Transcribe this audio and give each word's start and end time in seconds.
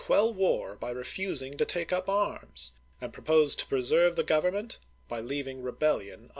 queU 0.07 0.31
war 0.33 0.75
by 0.75 0.89
refusing 0.89 1.55
to 1.57 1.63
take 1.63 1.93
up 1.93 2.09
arms; 2.09 2.73
and 2.99 3.13
pro 3.13 3.23
posed 3.23 3.59
to 3.59 3.67
preserve 3.67 4.15
the 4.15 4.23
Government 4.23 4.79
by 5.07 5.19
leaving 5.19 5.61
rebellion 5.61 6.21
unchecked. 6.21 6.29